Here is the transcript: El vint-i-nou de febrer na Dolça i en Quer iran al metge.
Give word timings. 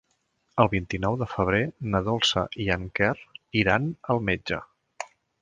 El 0.61 0.69
vint-i-nou 0.69 1.17
de 1.23 1.27
febrer 1.33 1.59
na 1.89 2.01
Dolça 2.07 2.47
i 2.65 2.67
en 2.77 2.89
Quer 3.01 3.11
iran 3.65 3.87
al 4.17 4.25
metge. 4.33 4.61